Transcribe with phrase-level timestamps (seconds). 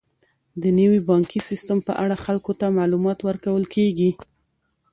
[0.61, 4.11] د نوي بانکي سیستم په اړه خلکو ته معلومات ورکول کیږي.